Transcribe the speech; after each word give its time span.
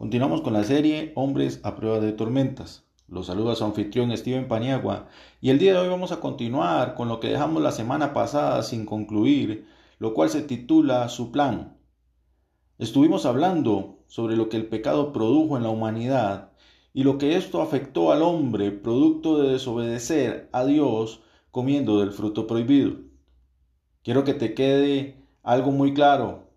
Continuamos 0.00 0.40
con 0.40 0.54
la 0.54 0.64
serie 0.64 1.12
Hombres 1.14 1.60
a 1.62 1.76
prueba 1.76 2.00
de 2.00 2.12
tormentas. 2.12 2.86
Los 3.06 3.26
saluda 3.26 3.54
su 3.54 3.66
anfitrión 3.66 4.16
Steven 4.16 4.48
Paniagua 4.48 5.08
y 5.42 5.50
el 5.50 5.58
día 5.58 5.74
de 5.74 5.80
hoy 5.80 5.88
vamos 5.90 6.10
a 6.10 6.20
continuar 6.20 6.94
con 6.94 7.08
lo 7.08 7.20
que 7.20 7.28
dejamos 7.28 7.62
la 7.62 7.70
semana 7.70 8.14
pasada 8.14 8.62
sin 8.62 8.86
concluir, 8.86 9.66
lo 9.98 10.14
cual 10.14 10.30
se 10.30 10.40
titula 10.40 11.06
Su 11.10 11.30
plan. 11.30 11.76
Estuvimos 12.78 13.26
hablando 13.26 13.98
sobre 14.06 14.36
lo 14.36 14.48
que 14.48 14.56
el 14.56 14.68
pecado 14.68 15.12
produjo 15.12 15.58
en 15.58 15.64
la 15.64 15.68
humanidad 15.68 16.52
y 16.94 17.02
lo 17.02 17.18
que 17.18 17.36
esto 17.36 17.60
afectó 17.60 18.10
al 18.10 18.22
hombre 18.22 18.70
producto 18.70 19.42
de 19.42 19.52
desobedecer 19.52 20.48
a 20.52 20.64
Dios 20.64 21.20
comiendo 21.50 22.00
del 22.00 22.12
fruto 22.12 22.46
prohibido. 22.46 22.96
Quiero 24.02 24.24
que 24.24 24.32
te 24.32 24.54
quede 24.54 25.22
algo 25.42 25.72
muy 25.72 25.92
claro. 25.92 26.48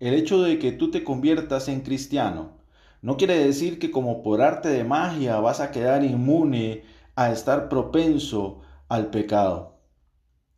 El 0.00 0.12
hecho 0.14 0.42
de 0.42 0.58
que 0.58 0.72
tú 0.72 0.90
te 0.90 1.04
conviertas 1.04 1.68
en 1.68 1.82
cristiano 1.82 2.58
no 3.02 3.16
quiere 3.16 3.44
decir 3.44 3.78
que 3.78 3.90
como 3.90 4.22
por 4.22 4.42
arte 4.42 4.68
de 4.68 4.84
magia 4.84 5.40
vas 5.40 5.60
a 5.60 5.70
quedar 5.70 6.04
inmune 6.04 6.84
a 7.16 7.32
estar 7.32 7.68
propenso 7.68 8.60
al 8.88 9.06
pecado. 9.06 9.78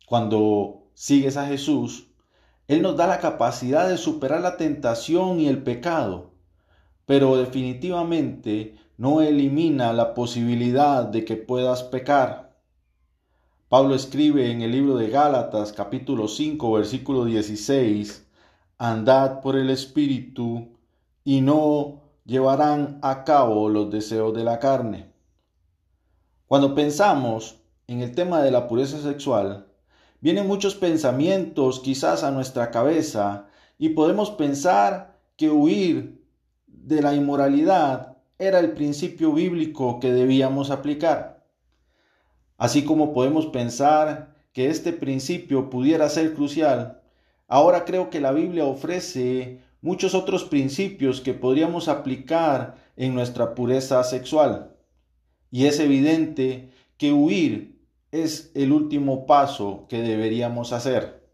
Cuando 0.05 0.87
sigues 0.93 1.37
a 1.37 1.47
Jesús, 1.47 2.09
Él 2.67 2.81
nos 2.81 2.97
da 2.97 3.07
la 3.07 3.19
capacidad 3.19 3.87
de 3.87 3.97
superar 3.97 4.41
la 4.41 4.57
tentación 4.57 5.39
y 5.39 5.47
el 5.47 5.63
pecado, 5.63 6.31
pero 7.05 7.37
definitivamente 7.37 8.75
no 8.97 9.21
elimina 9.21 9.93
la 9.93 10.13
posibilidad 10.13 11.05
de 11.05 11.25
que 11.25 11.35
puedas 11.35 11.83
pecar. 11.83 12.57
Pablo 13.69 13.95
escribe 13.95 14.51
en 14.51 14.61
el 14.61 14.71
libro 14.71 14.97
de 14.97 15.09
Gálatas 15.09 15.73
capítulo 15.73 16.27
5 16.27 16.73
versículo 16.73 17.25
16, 17.25 18.27
Andad 18.77 19.41
por 19.41 19.55
el 19.55 19.69
Espíritu 19.69 20.73
y 21.23 21.41
no 21.41 22.03
llevarán 22.25 22.99
a 23.01 23.23
cabo 23.23 23.69
los 23.69 23.91
deseos 23.91 24.33
de 24.33 24.43
la 24.43 24.59
carne. 24.59 25.11
Cuando 26.47 26.75
pensamos 26.75 27.61
en 27.87 28.01
el 28.01 28.15
tema 28.15 28.41
de 28.41 28.51
la 28.51 28.67
pureza 28.67 29.01
sexual, 29.01 29.67
vienen 30.21 30.47
muchos 30.47 30.75
pensamientos 30.75 31.79
quizás 31.81 32.23
a 32.23 32.31
nuestra 32.31 32.71
cabeza 32.71 33.47
y 33.77 33.89
podemos 33.89 34.31
pensar 34.31 35.19
que 35.35 35.49
huir 35.49 36.23
de 36.67 37.01
la 37.01 37.13
inmoralidad 37.13 38.17
era 38.39 38.59
el 38.59 38.71
principio 38.71 39.33
bíblico 39.33 39.99
que 39.99 40.11
debíamos 40.11 40.69
aplicar. 40.69 41.43
Así 42.57 42.85
como 42.85 43.13
podemos 43.13 43.47
pensar 43.47 44.35
que 44.53 44.69
este 44.69 44.93
principio 44.93 45.69
pudiera 45.69 46.07
ser 46.09 46.33
crucial, 46.33 47.01
ahora 47.47 47.83
creo 47.83 48.09
que 48.09 48.21
la 48.21 48.31
Biblia 48.31 48.65
ofrece 48.65 49.61
muchos 49.83 50.15
otros 50.15 50.45
principios 50.45 51.19
que 51.19 51.33
podríamos 51.33 51.89
aplicar 51.89 52.77
en 52.95 53.13
nuestra 53.13 53.53
pureza 53.53 54.01
sexual. 54.05 54.75
Y 55.51 55.65
es 55.65 55.79
evidente 55.79 56.71
que 56.97 57.11
huir 57.11 57.79
es 58.11 58.51
el 58.55 58.71
último 58.71 59.25
paso 59.25 59.85
que 59.89 60.01
deberíamos 60.01 60.71
hacer. 60.71 61.27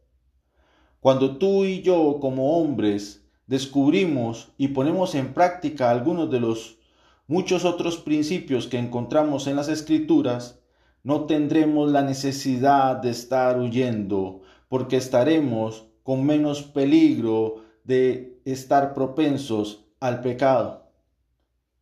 Cuando 1.00 1.38
tú 1.38 1.64
y 1.64 1.84
yo 1.84 2.18
como 2.20 2.58
hombres 2.58 3.24
descubrimos 3.46 4.52
y 4.58 4.70
ponemos 4.70 5.14
en 5.14 5.34
práctica 5.34 5.92
algunos 5.92 6.32
de 6.32 6.40
los 6.40 6.80
muchos 7.28 7.66
otros 7.66 7.98
principios 7.98 8.66
que 8.66 8.80
encontramos 8.80 9.46
en 9.46 9.58
las 9.58 9.70
escrituras, 9.70 10.60
no 11.04 11.26
tendremos 11.26 11.92
la 11.92 12.02
necesidad 12.02 12.96
de 12.96 13.12
estar 13.12 13.60
huyendo, 13.60 14.42
porque 14.68 14.98
estaremos 14.98 15.86
con 16.02 16.26
menos 16.26 16.64
peligro 16.64 17.69
de 17.84 18.42
estar 18.46 18.94
propensos 18.94 19.86
al 20.00 20.22
pecado. 20.22 20.92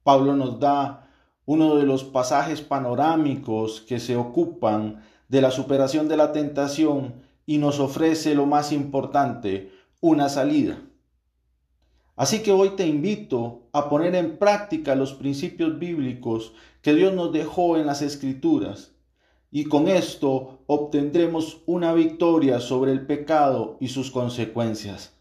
Pablo 0.04 0.36
nos 0.36 0.60
da 0.60 1.10
uno 1.45 1.76
de 1.76 1.86
los 1.86 2.04
pasajes 2.04 2.61
panorámicos 2.61 3.82
que 3.82 3.99
se 3.99 4.16
ocupan 4.16 5.04
de 5.30 5.42
la 5.42 5.52
superación 5.52 6.08
de 6.08 6.17
la 6.17 6.32
tentación 6.32 7.22
y 7.45 7.58
nos 7.58 7.80
ofrece 7.80 8.36
lo 8.36 8.45
más 8.45 8.72
importante, 8.72 9.72
una 10.02 10.30
salida. 10.30 10.82
Así 12.16 12.42
que 12.42 12.52
hoy 12.52 12.72
te 12.72 12.88
invito 12.88 13.70
a 13.73 13.89
poner 13.89 14.16
en 14.16 14.38
práctica 14.38 14.95
los 14.95 15.14
principios 15.14 15.77
bíblicos 15.77 16.54
que 16.82 16.93
Dios 16.93 17.14
nos 17.14 17.32
dejó 17.32 17.77
en 17.77 17.86
las 17.86 18.02
escrituras 18.02 18.98
y 19.52 19.66
con 19.66 19.88
esto 19.88 20.60
obtendremos 20.67 21.61
una 21.66 21.93
victoria 21.93 22.60
sobre 22.60 22.92
el 22.92 23.05
pecado 23.05 23.77
y 23.80 23.88
sus 23.88 24.11
consecuencias. 24.11 25.17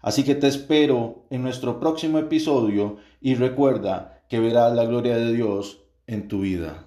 Así 0.00 0.24
que 0.24 0.34
te 0.34 0.46
espero 0.46 1.24
en 1.30 1.42
nuestro 1.42 1.80
próximo 1.80 2.18
episodio 2.18 2.98
y 3.20 3.34
recuerda 3.34 4.22
que 4.28 4.38
verás 4.38 4.72
la 4.74 4.84
gloria 4.84 5.16
de 5.16 5.32
Dios 5.32 5.82
en 6.06 6.28
tu 6.28 6.40
vida. 6.40 6.86